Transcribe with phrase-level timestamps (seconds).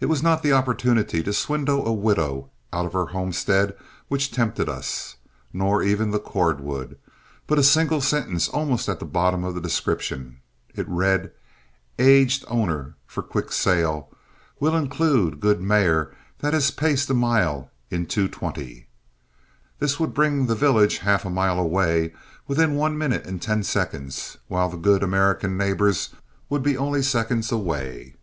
[0.00, 3.76] It was not the opportunity to swindle a widow out of her homestead
[4.08, 5.16] which tempted us,
[5.52, 6.96] nor even the cordwood,
[7.46, 10.38] but a single sentence almost at the bottom of the description.
[10.74, 11.32] It read,
[11.98, 14.08] "Aged owner, for quick sale,
[14.58, 18.86] will include good mare that has paced a mile in 2:20."
[19.80, 22.14] This would bring the village half a mile away
[22.46, 26.08] within one minute and ten seconds, while the good American neighbors
[26.48, 28.14] would be only seconds away.